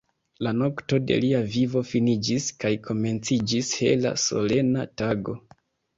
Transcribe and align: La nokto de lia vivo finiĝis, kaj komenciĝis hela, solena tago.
La 0.45 0.51
nokto 0.59 0.97
de 1.09 1.17
lia 1.25 1.41
vivo 1.57 1.83
finiĝis, 1.89 2.47
kaj 2.63 2.71
komenciĝis 2.89 3.73
hela, 3.83 4.15
solena 4.27 4.87
tago. 5.03 5.37